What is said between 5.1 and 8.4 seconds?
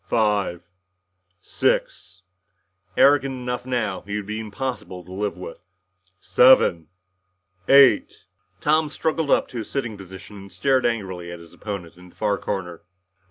live with. "Seven eight"